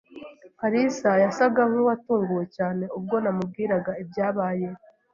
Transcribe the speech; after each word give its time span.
kalisa 0.59 1.11
yasaga 1.23 1.61
nkuwatunguwe 1.69 2.45
cyane 2.55 2.83
ubwo 2.97 3.15
namubwiraga 3.23 3.91
ibyabaye. 4.03 4.67